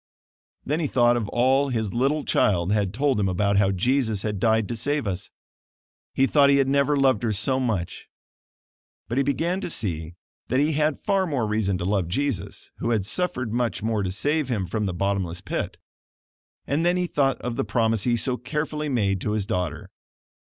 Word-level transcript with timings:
Then 0.65 0.79
he 0.79 0.87
thought 0.87 1.15
of 1.15 1.29
all 1.29 1.69
his 1.69 1.93
little 1.93 2.25
child 2.25 2.71
had 2.71 2.91
told 2.91 3.19
him 3.19 3.29
about 3.29 3.57
how 3.57 3.69
Jesus 3.69 4.23
had 4.23 4.39
died 4.39 4.67
to 4.69 4.75
save 4.75 5.05
us. 5.05 5.29
He 6.15 6.25
thought 6.25 6.49
he 6.49 6.57
had 6.57 6.67
never 6.67 6.97
loved 6.97 7.21
her 7.21 7.31
so 7.31 7.59
much. 7.59 8.07
But 9.07 9.19
he 9.19 9.23
began 9.23 9.61
to 9.61 9.69
see 9.69 10.15
that 10.47 10.59
he 10.59 10.71
had 10.71 11.05
far 11.05 11.27
more 11.27 11.45
reason 11.45 11.77
to 11.77 11.85
love 11.85 12.07
Jesus 12.07 12.71
who 12.79 12.89
had 12.89 13.05
suffered 13.05 13.53
much 13.53 13.83
more 13.83 14.01
to 14.01 14.11
save 14.11 14.49
him 14.49 14.65
from 14.65 14.87
the 14.87 14.93
"bottomless 14.95 15.39
pit." 15.41 15.77
And 16.65 16.83
then 16.83 16.97
he 16.97 17.05
thought 17.05 17.39
of 17.41 17.55
the 17.55 17.63
promise 17.63 18.01
he 18.01 18.17
so 18.17 18.37
carefully 18.37 18.89
made 18.89 19.21
to 19.21 19.33
his 19.33 19.45
daughter. 19.45 19.91